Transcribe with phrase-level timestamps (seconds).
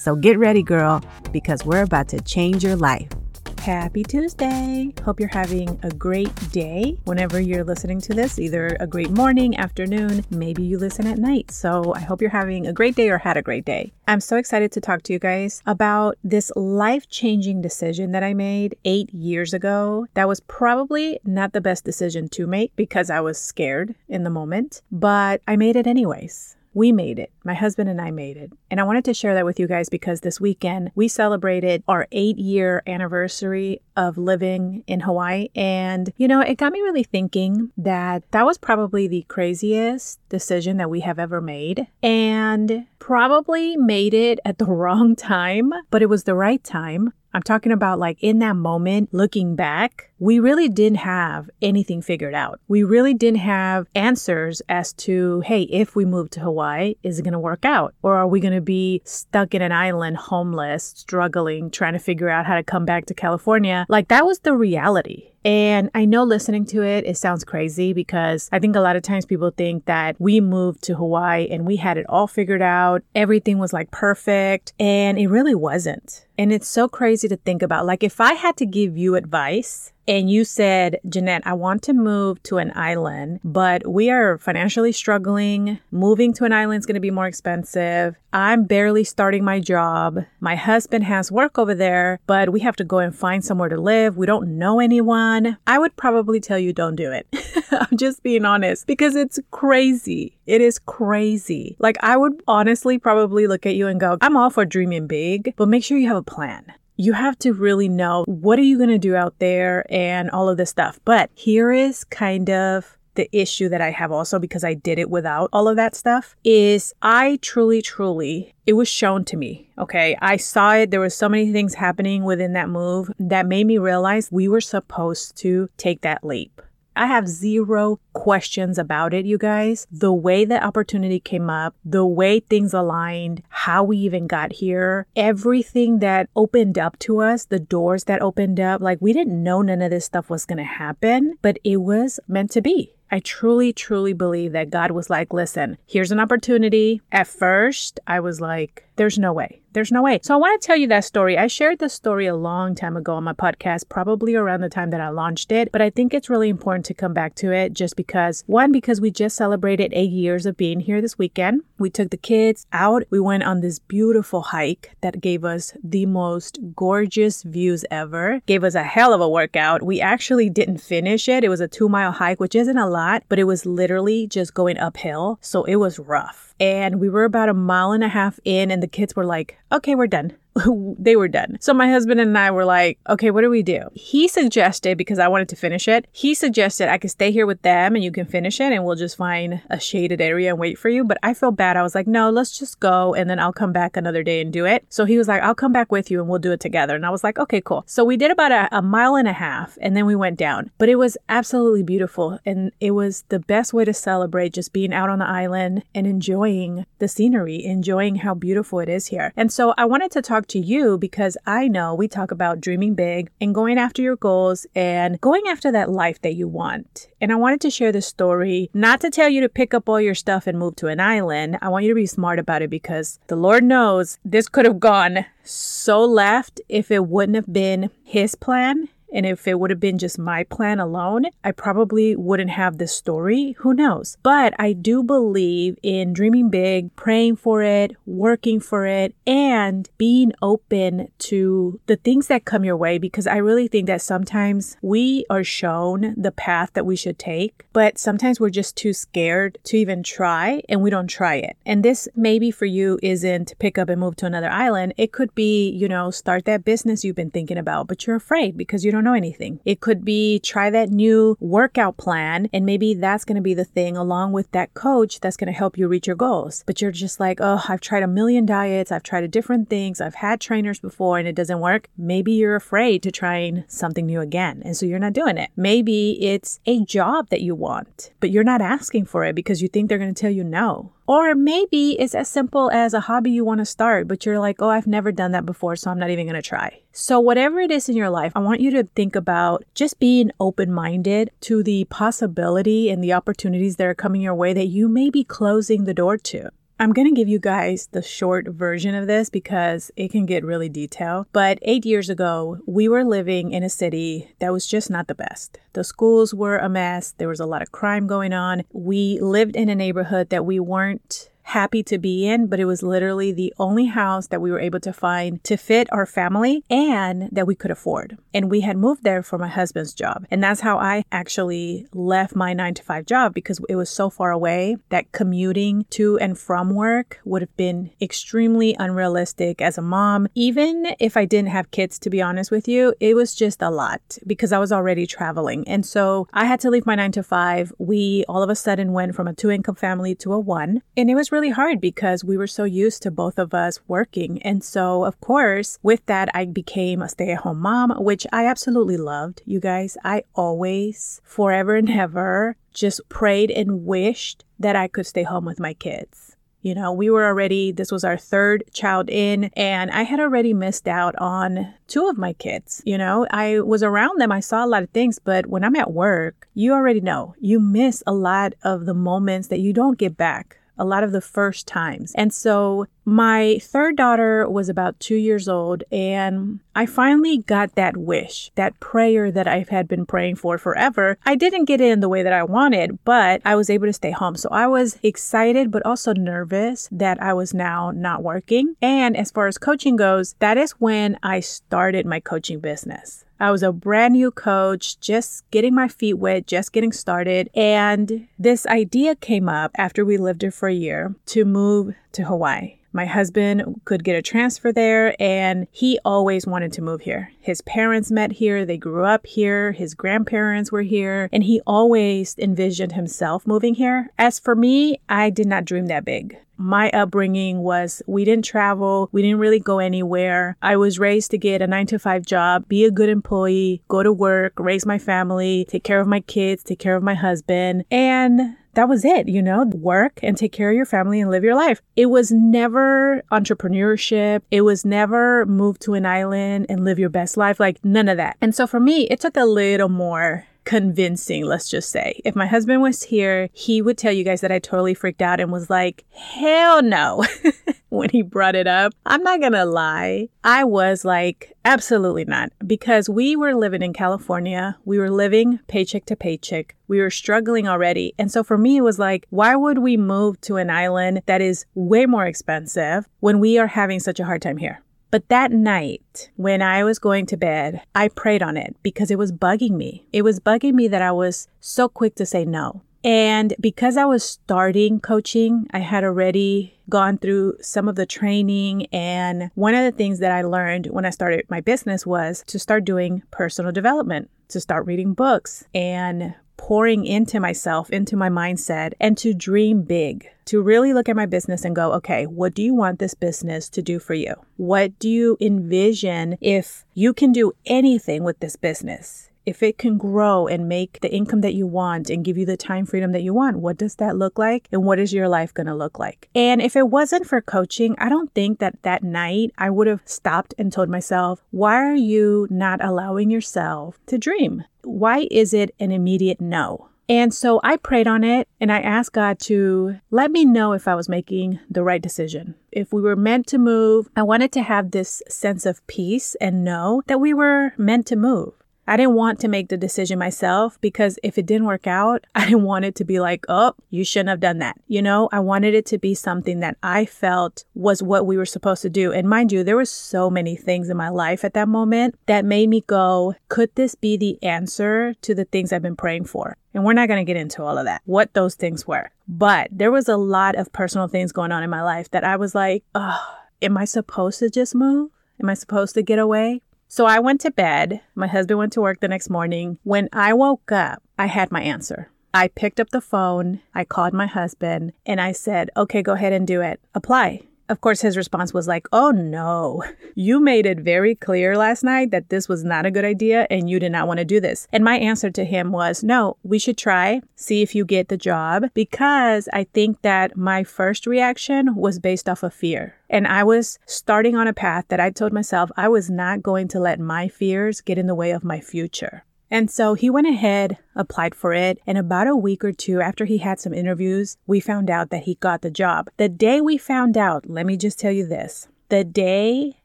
[0.00, 3.10] So get ready, girl, because we're about to change your life.
[3.58, 4.94] Happy Tuesday!
[5.04, 9.58] Hope you're having a great day whenever you're listening to this, either a great morning,
[9.58, 11.50] afternoon, maybe you listen at night.
[11.50, 13.92] So I hope you're having a great day or had a great day.
[14.08, 18.32] I'm so excited to talk to you guys about this life changing decision that I
[18.32, 20.06] made eight years ago.
[20.14, 24.30] That was probably not the best decision to make because I was scared in the
[24.30, 26.56] moment, but I made it anyways.
[26.72, 27.32] We made it.
[27.44, 28.52] My husband and I made it.
[28.70, 32.06] And I wanted to share that with you guys because this weekend we celebrated our
[32.12, 35.48] eight year anniversary of living in Hawaii.
[35.54, 40.76] And, you know, it got me really thinking that that was probably the craziest decision
[40.76, 41.86] that we have ever made.
[42.02, 47.12] And probably made it at the wrong time, but it was the right time.
[47.32, 52.34] I'm talking about like in that moment, looking back, we really didn't have anything figured
[52.34, 52.60] out.
[52.68, 57.22] We really didn't have answers as to, hey, if we move to Hawaii, is it
[57.22, 57.94] going to work out?
[58.02, 62.28] Or are we going to be stuck in an island, homeless, struggling, trying to figure
[62.28, 63.86] out how to come back to California?
[63.88, 65.29] Like that was the reality.
[65.44, 69.02] And I know listening to it, it sounds crazy because I think a lot of
[69.02, 73.02] times people think that we moved to Hawaii and we had it all figured out.
[73.14, 74.74] Everything was like perfect.
[74.78, 76.26] And it really wasn't.
[76.36, 77.86] And it's so crazy to think about.
[77.86, 81.92] Like, if I had to give you advice and you said, Jeannet, I want to
[81.92, 85.78] move to an island, but we are financially struggling.
[85.92, 88.16] Moving to an island is going to be more expensive.
[88.32, 90.24] I'm barely starting my job.
[90.40, 93.80] My husband has work over there, but we have to go and find somewhere to
[93.80, 94.16] live.
[94.16, 95.58] We don't know anyone.
[95.68, 97.28] I would probably tell you don't do it.
[97.70, 100.36] I'm just being honest because it's crazy.
[100.44, 101.76] It is crazy.
[101.78, 105.54] Like, I would honestly probably look at you and go, I'm all for dreaming big,
[105.54, 108.76] but make sure you have a plan you have to really know what are you
[108.76, 111.00] going to do out there and all of this stuff.
[111.06, 115.08] But here is kind of the issue that I have also because I did it
[115.08, 119.70] without all of that stuff is I truly, truly, it was shown to me.
[119.78, 120.16] Okay.
[120.20, 120.90] I saw it.
[120.90, 124.60] There were so many things happening within that move that made me realize we were
[124.60, 126.60] supposed to take that leap.
[126.96, 129.86] I have zero questions about it, you guys.
[129.90, 135.06] The way the opportunity came up, the way things aligned, how we even got here,
[135.16, 139.62] everything that opened up to us, the doors that opened up, like we didn't know
[139.62, 142.94] none of this stuff was going to happen, but it was meant to be.
[143.10, 147.00] I truly, truly believe that God was like, listen, here's an opportunity.
[147.10, 149.59] At first, I was like, there's no way.
[149.72, 150.18] There's no way.
[150.22, 151.38] So I want to tell you that story.
[151.38, 154.90] I shared this story a long time ago on my podcast, probably around the time
[154.90, 157.72] that I launched it, but I think it's really important to come back to it
[157.72, 161.62] just because one, because we just celebrated eight years of being here this weekend.
[161.78, 163.04] We took the kids out.
[163.10, 168.64] We went on this beautiful hike that gave us the most gorgeous views ever, gave
[168.64, 169.84] us a hell of a workout.
[169.84, 171.44] We actually didn't finish it.
[171.44, 174.52] It was a two mile hike, which isn't a lot, but it was literally just
[174.52, 175.38] going uphill.
[175.40, 178.82] So it was rough and we were about a mile and a half in and
[178.82, 180.32] the kids were like okay we're done
[180.98, 181.56] they were done.
[181.60, 183.88] So my husband and I were like, okay, what do we do?
[183.94, 187.62] He suggested, because I wanted to finish it, he suggested I could stay here with
[187.62, 190.78] them and you can finish it and we'll just find a shaded area and wait
[190.78, 191.04] for you.
[191.04, 191.76] But I felt bad.
[191.76, 194.52] I was like, no, let's just go and then I'll come back another day and
[194.52, 194.84] do it.
[194.88, 196.94] So he was like, I'll come back with you and we'll do it together.
[196.94, 197.84] And I was like, okay, cool.
[197.86, 200.70] So we did about a, a mile and a half and then we went down.
[200.78, 202.38] But it was absolutely beautiful.
[202.44, 206.06] And it was the best way to celebrate just being out on the island and
[206.06, 209.32] enjoying the scenery, enjoying how beautiful it is here.
[209.36, 212.62] And so I wanted to talk talk to you because I know we talk about
[212.62, 217.08] dreaming big and going after your goals and going after that life that you want.
[217.20, 220.00] And I wanted to share this story, not to tell you to pick up all
[220.00, 221.58] your stuff and move to an island.
[221.60, 224.80] I want you to be smart about it because the Lord knows this could have
[224.80, 229.80] gone so left if it wouldn't have been His plan and if it would have
[229.80, 233.56] been just my plan alone, I probably wouldn't have this story.
[233.58, 234.16] Who knows?
[234.22, 240.32] But I do believe in dreaming big, praying for it, working for it, and being
[240.42, 245.24] open to the things that come your way because I really think that sometimes we
[245.30, 249.76] are shown the path that we should take, but sometimes we're just too scared to
[249.76, 251.56] even try and we don't try it.
[251.66, 254.94] And this maybe for you isn't pick up and move to another island.
[254.96, 258.56] It could be, you know, start that business you've been thinking about, but you're afraid
[258.56, 259.60] because you don't don't know anything.
[259.64, 263.64] It could be try that new workout plan, and maybe that's going to be the
[263.64, 266.62] thing along with that coach that's going to help you reach your goals.
[266.66, 270.16] But you're just like, oh, I've tried a million diets, I've tried different things, I've
[270.16, 271.88] had trainers before, and it doesn't work.
[271.96, 275.50] Maybe you're afraid to trying something new again, and so you're not doing it.
[275.56, 279.68] Maybe it's a job that you want, but you're not asking for it because you
[279.68, 280.92] think they're going to tell you no.
[281.10, 284.62] Or maybe it's as simple as a hobby you want to start, but you're like,
[284.62, 286.82] oh, I've never done that before, so I'm not even going to try.
[286.92, 290.30] So, whatever it is in your life, I want you to think about just being
[290.38, 294.88] open minded to the possibility and the opportunities that are coming your way that you
[294.88, 296.50] may be closing the door to.
[296.80, 300.46] I'm going to give you guys the short version of this because it can get
[300.46, 301.26] really detailed.
[301.30, 305.14] But eight years ago, we were living in a city that was just not the
[305.14, 305.60] best.
[305.74, 308.64] The schools were a mess, there was a lot of crime going on.
[308.72, 312.82] We lived in a neighborhood that we weren't happy to be in, but it was
[312.82, 317.28] literally the only house that we were able to find to fit our family and
[317.32, 318.16] that we could afford.
[318.32, 320.24] And we had moved there for my husband's job.
[320.30, 324.10] And that's how I actually left my nine to five job because it was so
[324.10, 329.82] far away that commuting to and from work would have been extremely unrealistic as a
[329.82, 330.28] mom.
[330.36, 333.70] Even if I didn't have kids, to be honest with you, it was just a
[333.70, 335.66] lot because I was already traveling.
[335.66, 337.72] And so I had to leave my nine to five.
[337.78, 340.82] We all of a sudden went from a two income family to a one.
[340.96, 344.42] And it was really hard because we were so used to both of us working.
[344.42, 348.46] And so, of course, with that, I became a stay at home mom, which I
[348.46, 349.42] absolutely loved.
[349.46, 355.22] You guys, I always, forever and ever, just prayed and wished that I could stay
[355.22, 356.36] home with my kids.
[356.62, 360.52] You know, we were already, this was our third child in, and I had already
[360.52, 362.82] missed out on two of my kids.
[362.84, 365.76] You know, I was around them, I saw a lot of things, but when I'm
[365.76, 369.96] at work, you already know you miss a lot of the moments that you don't
[369.96, 372.12] get back a lot of the first times.
[372.16, 377.96] And so my third daughter was about two years old, and I finally got that
[377.96, 381.18] wish, that prayer that I've had been praying for forever.
[381.26, 383.92] I didn't get it in the way that I wanted, but I was able to
[383.92, 384.36] stay home.
[384.36, 388.76] So I was excited, but also nervous that I was now not working.
[388.80, 393.24] And as far as coaching goes, that is when I started my coaching business.
[393.40, 397.50] I was a brand new coach, just getting my feet wet, just getting started.
[397.54, 402.24] And this idea came up after we lived here for a year to move to
[402.24, 402.76] Hawaii.
[402.92, 407.32] My husband could get a transfer there, and he always wanted to move here.
[407.40, 412.36] His parents met here, they grew up here, his grandparents were here, and he always
[412.38, 414.10] envisioned himself moving here.
[414.18, 419.08] As for me, I did not dream that big my upbringing was we didn't travel,
[419.12, 420.58] we didn't really go anywhere.
[420.60, 424.02] I was raised to get a nine to five job, be a good employee, go
[424.02, 427.86] to work, raise my family, take care of my kids, take care of my husband.
[427.90, 431.44] And that was it, you know, work and take care of your family and live
[431.44, 431.82] your life.
[431.96, 434.42] It was never entrepreneurship.
[434.50, 437.58] It was never move to an island and live your best life.
[437.58, 438.36] Like none of that.
[438.40, 442.20] And so for me, it took a little more convincing, let's just say.
[442.24, 445.40] If my husband was here, he would tell you guys that I totally freaked out
[445.40, 447.24] and was like, hell no.
[447.88, 448.92] when he brought it up.
[449.04, 450.28] I'm not gonna lie.
[450.44, 452.52] I was like, absolutely not.
[452.64, 454.78] Because we were living in California.
[454.84, 456.76] We were living paycheck to paycheck.
[456.86, 458.14] We were struggling already.
[458.16, 461.40] And so for me, it was like, why would we move to an island that
[461.40, 464.84] is way more expensive when we are having such a hard time here?
[465.10, 469.18] But that night, when I was going to bed, I prayed on it because it
[469.18, 470.06] was bugging me.
[470.12, 472.82] It was bugging me that I was so quick to say no.
[473.02, 478.86] And because I was starting coaching, I had already gone through some of the training.
[478.92, 482.58] And one of the things that I learned when I started my business was to
[482.58, 488.92] start doing personal development, to start reading books and pouring into myself, into my mindset,
[489.00, 492.62] and to dream big, to really look at my business and go, okay, what do
[492.62, 494.34] you want this business to do for you?
[494.58, 499.29] What do you envision if you can do anything with this business?
[499.50, 502.56] If it can grow and make the income that you want and give you the
[502.56, 504.68] time freedom that you want, what does that look like?
[504.70, 506.28] And what is your life going to look like?
[506.36, 510.02] And if it wasn't for coaching, I don't think that that night I would have
[510.04, 514.62] stopped and told myself, why are you not allowing yourself to dream?
[514.84, 516.86] Why is it an immediate no?
[517.08, 520.86] And so I prayed on it and I asked God to let me know if
[520.86, 522.54] I was making the right decision.
[522.70, 526.62] If we were meant to move, I wanted to have this sense of peace and
[526.62, 528.54] know that we were meant to move.
[528.90, 532.46] I didn't want to make the decision myself because if it didn't work out, I
[532.46, 534.80] didn't want it to be like, oh, you shouldn't have done that.
[534.88, 538.44] You know, I wanted it to be something that I felt was what we were
[538.44, 539.12] supposed to do.
[539.12, 542.44] And mind you, there were so many things in my life at that moment that
[542.44, 546.56] made me go, could this be the answer to the things I've been praying for?
[546.74, 549.12] And we're not going to get into all of that, what those things were.
[549.28, 552.34] But there was a lot of personal things going on in my life that I
[552.34, 555.12] was like, oh, am I supposed to just move?
[555.40, 556.62] Am I supposed to get away?
[556.92, 558.00] So I went to bed.
[558.16, 559.78] My husband went to work the next morning.
[559.84, 562.10] When I woke up, I had my answer.
[562.34, 566.32] I picked up the phone, I called my husband, and I said, okay, go ahead
[566.32, 566.80] and do it.
[566.92, 567.42] Apply.
[567.70, 569.84] Of course, his response was like, Oh no,
[570.16, 573.70] you made it very clear last night that this was not a good idea and
[573.70, 574.66] you did not want to do this.
[574.72, 578.16] And my answer to him was, No, we should try, see if you get the
[578.16, 582.96] job, because I think that my first reaction was based off of fear.
[583.08, 586.66] And I was starting on a path that I told myself I was not going
[586.68, 589.24] to let my fears get in the way of my future.
[589.50, 593.24] And so he went ahead, applied for it, and about a week or two after
[593.24, 596.08] he had some interviews, we found out that he got the job.
[596.18, 599.76] The day we found out, let me just tell you this the day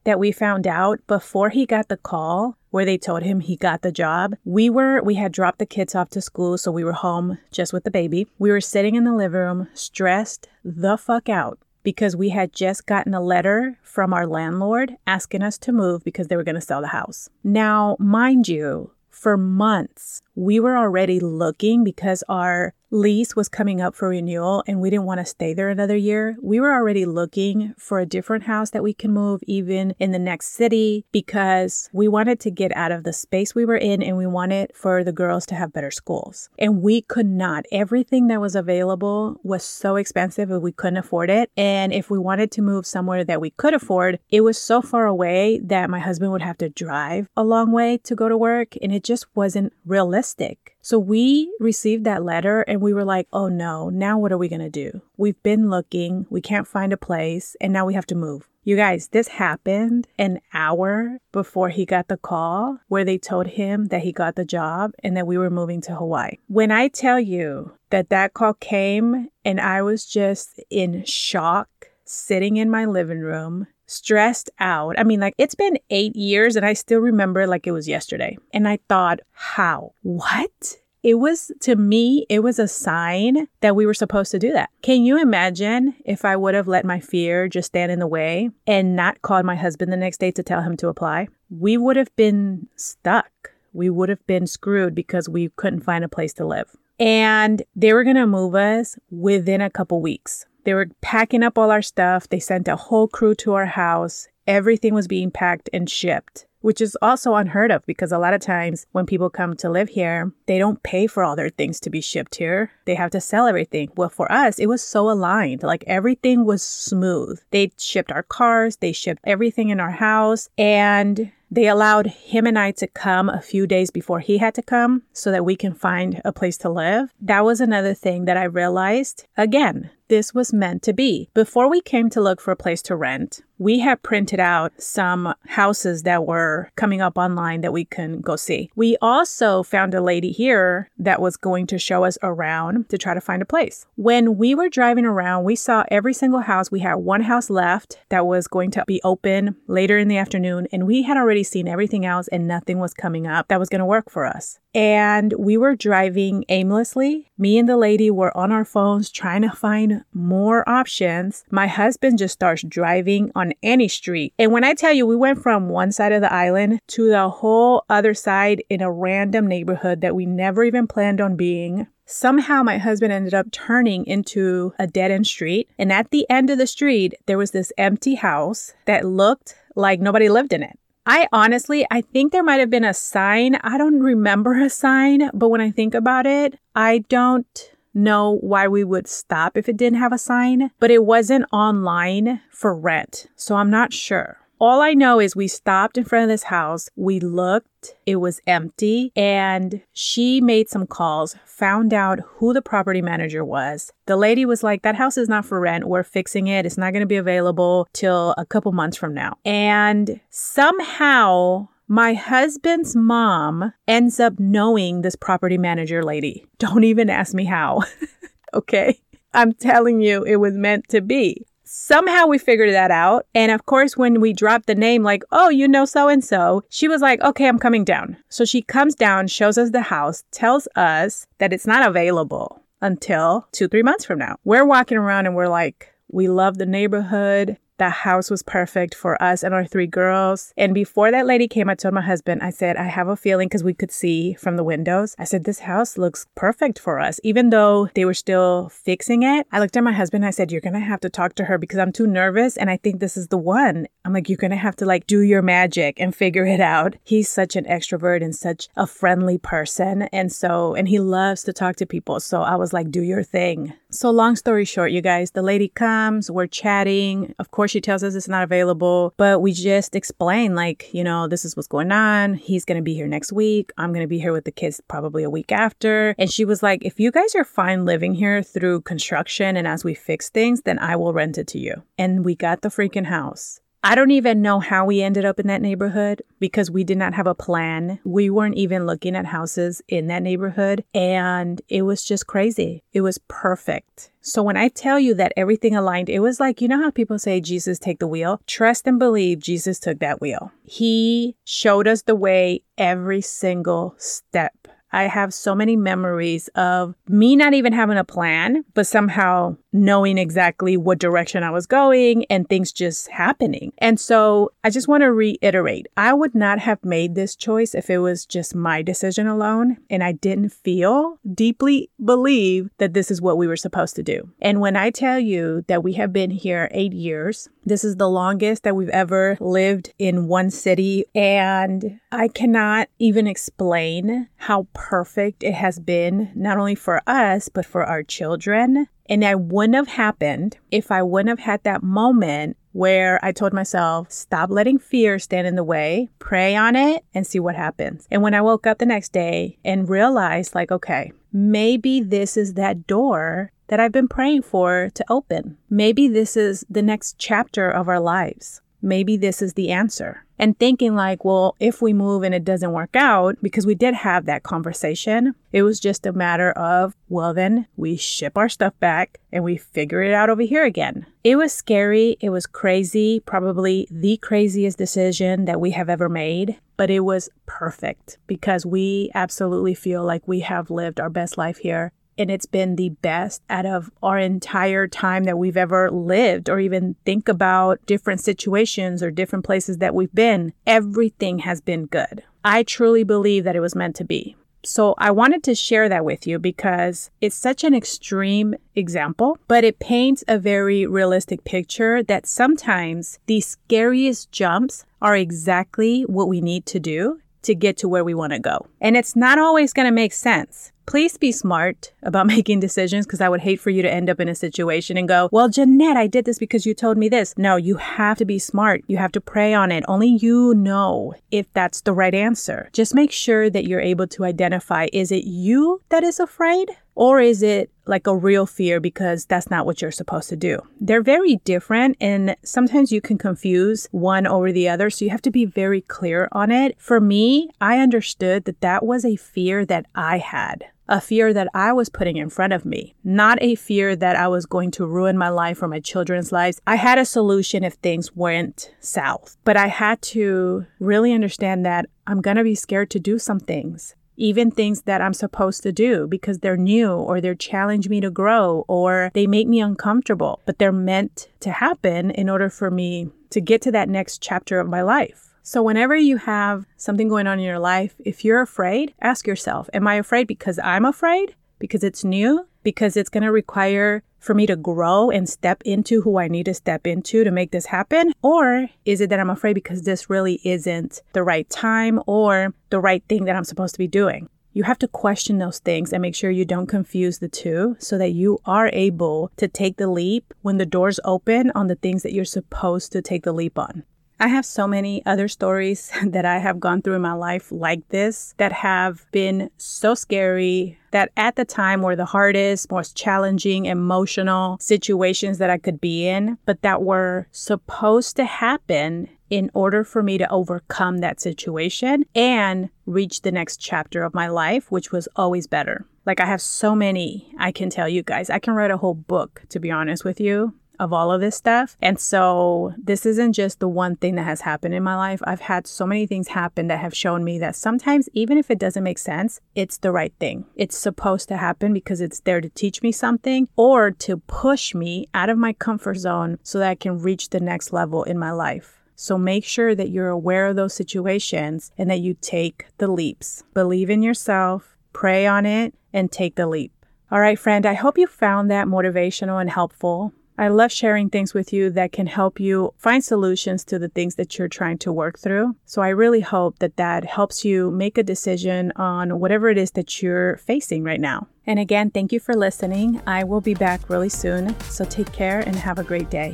[0.03, 3.83] that we found out before he got the call where they told him he got
[3.83, 6.91] the job we were we had dropped the kids off to school so we were
[6.91, 11.29] home just with the baby we were sitting in the living room stressed the fuck
[11.29, 16.03] out because we had just gotten a letter from our landlord asking us to move
[16.03, 20.77] because they were going to sell the house now mind you for months, we were
[20.77, 25.25] already looking because our lease was coming up for renewal and we didn't want to
[25.25, 26.37] stay there another year.
[26.41, 30.19] We were already looking for a different house that we can move even in the
[30.19, 34.17] next city because we wanted to get out of the space we were in and
[34.17, 36.49] we wanted for the girls to have better schools.
[36.57, 37.65] And we could not.
[37.71, 41.51] Everything that was available was so expensive and we couldn't afford it.
[41.57, 45.05] And if we wanted to move somewhere that we could afford, it was so far
[45.05, 48.75] away that my husband would have to drive a long way to go to work
[48.81, 50.74] and it just wasn't realistic.
[50.85, 54.47] So we received that letter and we were like, oh no, now what are we
[54.47, 55.01] going to do?
[55.17, 58.47] We've been looking, we can't find a place, and now we have to move.
[58.63, 63.85] You guys, this happened an hour before he got the call where they told him
[63.85, 66.37] that he got the job and that we were moving to Hawaii.
[66.49, 71.67] When I tell you that that call came and I was just in shock,
[72.05, 74.97] sitting in my living room, stressed out.
[74.99, 78.37] I mean, like it's been eight years and I still remember like it was yesterday.
[78.53, 79.93] And I thought, how?
[80.01, 80.77] What?
[81.03, 84.71] It was to me, it was a sign that we were supposed to do that.
[84.81, 88.49] Can you imagine if I would have let my fear just stand in the way
[88.65, 91.27] and not called my husband the next day to tell him to apply?
[91.51, 93.51] We would have been stuck.
[93.71, 96.75] We would have been screwed because we couldn't find a place to live.
[96.99, 100.45] And they were going to move us within a couple weeks.
[100.65, 102.27] They were packing up all our stuff.
[102.27, 104.27] They sent a whole crew to our house.
[104.47, 108.41] Everything was being packed and shipped, which is also unheard of because a lot of
[108.41, 111.89] times when people come to live here, they don't pay for all their things to
[111.89, 112.71] be shipped here.
[112.85, 113.89] They have to sell everything.
[113.95, 115.63] Well, for us, it was so aligned.
[115.63, 117.41] Like everything was smooth.
[117.51, 122.57] They shipped our cars, they shipped everything in our house, and they allowed him and
[122.57, 125.73] I to come a few days before he had to come so that we can
[125.73, 127.13] find a place to live.
[127.21, 129.25] That was another thing that I realized.
[129.37, 131.29] Again, this was meant to be.
[131.33, 135.33] Before we came to look for a place to rent, we had printed out some
[135.47, 138.69] houses that were coming up online that we can go see.
[138.75, 143.13] We also found a lady here that was going to show us around to try
[143.13, 143.85] to find a place.
[143.95, 146.69] When we were driving around, we saw every single house.
[146.69, 150.67] We had one house left that was going to be open later in the afternoon,
[150.71, 153.79] and we had already seen everything else, and nothing was coming up that was going
[153.79, 154.59] to work for us.
[154.73, 157.31] And we were driving aimlessly.
[157.37, 161.43] Me and the lady were on our phones trying to find more options.
[161.51, 164.33] My husband just starts driving on any street.
[164.37, 167.29] And when I tell you, we went from one side of the island to the
[167.29, 171.87] whole other side in a random neighborhood that we never even planned on being.
[172.05, 175.69] Somehow, my husband ended up turning into a dead end street.
[175.79, 179.99] And at the end of the street, there was this empty house that looked like
[179.99, 180.77] nobody lived in it.
[181.07, 183.55] I honestly, I think there might have been a sign.
[183.55, 188.67] I don't remember a sign, but when I think about it, I don't know why
[188.67, 193.27] we would stop if it didn't have a sign, but it wasn't online for rent.
[193.35, 194.37] So I'm not sure.
[194.57, 196.89] All I know is we stopped in front of this house.
[196.95, 203.01] We looked, it was empty, and she made some calls, found out who the property
[203.01, 203.91] manager was.
[204.05, 205.89] The lady was like, That house is not for rent.
[205.89, 206.65] We're fixing it.
[206.65, 209.37] It's not going to be available till a couple months from now.
[209.43, 216.45] And somehow, my husband's mom ends up knowing this property manager lady.
[216.57, 217.83] Don't even ask me how.
[218.53, 218.99] okay.
[219.33, 221.45] I'm telling you, it was meant to be.
[221.63, 223.25] Somehow we figured that out.
[223.35, 226.63] And of course, when we dropped the name, like, oh, you know so and so,
[226.69, 228.17] she was like, okay, I'm coming down.
[228.29, 233.47] So she comes down, shows us the house, tells us that it's not available until
[233.51, 234.37] two, three months from now.
[234.43, 237.57] We're walking around and we're like, we love the neighborhood.
[237.77, 240.53] The house was perfect for us and our three girls.
[240.57, 243.47] And before that lady came, I told my husband, I said, I have a feeling
[243.47, 245.15] because we could see from the windows.
[245.19, 247.19] I said, this house looks perfect for us.
[247.23, 250.25] Even though they were still fixing it, I looked at my husband.
[250.25, 252.57] I said, You're going to have to talk to her because I'm too nervous.
[252.57, 253.87] And I think this is the one.
[254.03, 256.95] I'm like, You're going to have to like do your magic and figure it out.
[257.03, 260.03] He's such an extrovert and such a friendly person.
[260.13, 262.19] And so, and he loves to talk to people.
[262.19, 263.73] So I was like, Do your thing.
[263.95, 267.33] So, long story short, you guys, the lady comes, we're chatting.
[267.39, 271.27] Of course, she tells us it's not available, but we just explain, like, you know,
[271.27, 272.35] this is what's going on.
[272.35, 273.71] He's going to be here next week.
[273.77, 276.15] I'm going to be here with the kids probably a week after.
[276.17, 279.83] And she was like, if you guys are fine living here through construction and as
[279.83, 281.83] we fix things, then I will rent it to you.
[281.97, 283.59] And we got the freaking house.
[283.87, 287.13] I don't even know how we ended up in that neighborhood because we did not
[287.13, 287.99] have a plan.
[288.03, 290.83] We weren't even looking at houses in that neighborhood.
[290.95, 292.83] And it was just crazy.
[292.93, 294.09] It was perfect.
[294.21, 297.19] So when I tell you that everything aligned, it was like, you know how people
[297.19, 298.41] say, Jesus, take the wheel?
[298.47, 300.51] Trust and believe Jesus took that wheel.
[300.63, 304.67] He showed us the way every single step.
[304.95, 310.17] I have so many memories of me not even having a plan, but somehow knowing
[310.17, 313.73] exactly what direction I was going and things just happening.
[313.77, 317.89] And so I just want to reiterate I would not have made this choice if
[317.89, 323.21] it was just my decision alone and I didn't feel deeply believe that this is
[323.21, 324.29] what we were supposed to do.
[324.41, 328.09] And when I tell you that we have been here eight years, this is the
[328.09, 331.05] longest that we've ever lived in one city.
[331.13, 337.65] And I cannot even explain how perfect it has been, not only for us, but
[337.65, 338.87] for our children.
[339.07, 343.53] And that wouldn't have happened if I wouldn't have had that moment where I told
[343.53, 348.05] myself, stop letting fear stand in the way, pray on it, and see what happens.
[348.11, 352.55] And when I woke up the next day and realized, like, okay, maybe this is
[352.55, 355.57] that door that I've been praying for to open.
[355.69, 358.61] Maybe this is the next chapter of our lives.
[358.81, 362.71] Maybe this is the answer and thinking like, well, if we move and it doesn't
[362.71, 367.33] work out, because we did have that conversation, it was just a matter of, well,
[367.33, 371.05] then we ship our stuff back and we figure it out over here again.
[371.23, 372.17] It was scary.
[372.19, 377.29] It was crazy, probably the craziest decision that we have ever made, but it was
[377.45, 382.45] perfect because we absolutely feel like we have lived our best life here and it's
[382.45, 387.27] been the best out of our entire time that we've ever lived or even think
[387.27, 390.53] about different situations or different places that we've been.
[390.65, 392.23] Everything has been good.
[392.43, 394.35] I truly believe that it was meant to be.
[394.63, 399.63] So I wanted to share that with you because it's such an extreme example, but
[399.63, 406.41] it paints a very realistic picture that sometimes the scariest jumps are exactly what we
[406.41, 408.65] need to do to get to where we want to go.
[408.81, 410.71] And it's not always going to make sense.
[410.85, 414.19] Please be smart about making decisions because I would hate for you to end up
[414.19, 417.33] in a situation and go, Well, Jeannet, I did this because you told me this.
[417.37, 418.83] No, you have to be smart.
[418.87, 419.83] You have to pray on it.
[419.87, 422.69] Only you know if that's the right answer.
[422.73, 426.69] Just make sure that you're able to identify is it you that is afraid?
[426.95, 430.59] Or is it like a real fear because that's not what you're supposed to do?
[430.79, 434.89] They're very different, and sometimes you can confuse one over the other.
[434.89, 436.75] So you have to be very clear on it.
[436.79, 441.47] For me, I understood that that was a fear that I had a fear that
[441.53, 444.85] I was putting in front of me, not a fear that I was going to
[444.85, 446.61] ruin my life or my children's lives.
[446.67, 451.87] I had a solution if things went south, but I had to really understand that
[452.05, 456.07] I'm to be scared to do some things even things that I'm supposed to do
[456.07, 460.59] because they're new or they challenge me to grow or they make me uncomfortable, but
[460.59, 464.67] they're meant to happen in order for me to get to that next chapter of
[464.67, 465.35] my life.
[465.43, 469.69] So, whenever you have something going on in your life, if you're afraid, ask yourself,
[469.73, 471.35] Am I afraid because I'm afraid?
[471.59, 472.47] Because it's new?
[472.65, 476.47] Because it's going to require for me to grow and step into who I need
[476.47, 478.11] to step into to make this happen?
[478.23, 482.79] Or is it that I'm afraid because this really isn't the right time or the
[482.79, 484.27] right thing that I'm supposed to be doing?
[484.51, 487.97] You have to question those things and make sure you don't confuse the two so
[487.97, 492.03] that you are able to take the leap when the doors open on the things
[492.03, 493.83] that you're supposed to take the leap on.
[494.19, 497.87] I have so many other stories that I have gone through in my life like
[497.89, 503.65] this that have been so scary that at the time were the hardest, most challenging,
[503.65, 509.83] emotional situations that I could be in, but that were supposed to happen in order
[509.83, 514.91] for me to overcome that situation and reach the next chapter of my life, which
[514.91, 515.85] was always better.
[516.05, 518.29] Like, I have so many I can tell you guys.
[518.29, 521.35] I can write a whole book, to be honest with you, of all of this
[521.35, 521.77] stuff.
[521.81, 525.21] And so this isn't just the one thing that has happened in my life.
[525.25, 528.59] I've had so many things happen that have shown me that sometimes, even if it
[528.59, 530.45] doesn't make sense, it's the right thing.
[530.55, 535.07] It's supposed to happen because it's there to teach me something or to push me
[535.13, 538.31] out of my comfort zone so that I can reach the next level in my
[538.31, 538.81] life.
[538.95, 543.43] So make sure that you're aware of those situations and that you take the leaps.
[543.53, 546.71] Believe in yourself, pray on it, and take the leap.
[547.11, 550.13] All right, friend, I hope you found that motivational and helpful.
[550.37, 554.15] I love sharing things with you that can help you find solutions to the things
[554.15, 555.55] that you're trying to work through.
[555.65, 559.71] So I really hope that that helps you make a decision on whatever it is
[559.71, 561.27] that you're facing right now.
[561.47, 563.01] And again, thank you for listening.
[563.07, 564.59] I will be back really soon.
[564.63, 566.33] So take care and have a great day.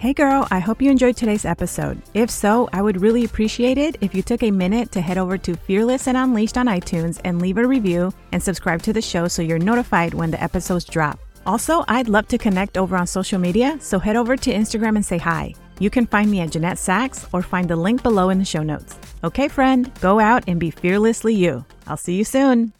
[0.00, 2.00] Hey girl, I hope you enjoyed today's episode.
[2.14, 5.38] If so, I would really appreciate it if you took a minute to head over
[5.38, 9.28] to Fearless and Unleashed on iTunes and leave a review and subscribe to the show
[9.28, 11.18] so you're notified when the episodes drop.
[11.48, 15.04] Also, I'd love to connect over on social media, so head over to Instagram and
[15.04, 15.54] say hi.
[15.78, 18.62] You can find me at Jeannet Sacks or find the link below in the show
[18.62, 18.98] notes.
[19.24, 21.64] Okay, friend, go out and be fearlessly you.
[21.86, 22.74] I'll see you soon.